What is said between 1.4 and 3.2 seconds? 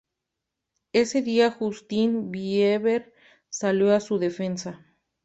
Justin Bieber